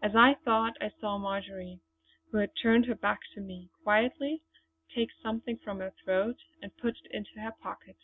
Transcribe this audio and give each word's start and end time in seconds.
As 0.00 0.14
I 0.14 0.34
thought, 0.44 0.76
I 0.80 0.90
saw 1.00 1.18
Marjory 1.18 1.80
who 2.30 2.36
had 2.38 2.52
turned 2.54 2.86
her 2.86 2.94
back 2.94 3.18
to 3.34 3.40
me, 3.40 3.68
quietly 3.82 4.42
take 4.94 5.10
something 5.20 5.58
from 5.58 5.80
her 5.80 5.90
throat 6.04 6.36
and 6.62 6.70
put 6.76 6.94
it 7.04 7.10
into 7.10 7.40
her 7.40 7.50
pocket. 7.50 7.96